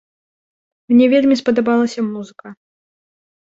Мне 0.93 1.05
вельмі 1.13 1.35
спадабалася 1.43 2.07
музыка. 2.11 2.47